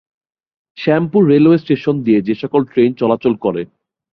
Shyampur 0.77 1.21
railway 1.27 1.57
station 1.57 1.95
দিয়ে 2.03 2.19
যেসকল 2.21 2.61
train 2.63 2.89
চলাচল 2.93 3.33
করে। 3.35 3.61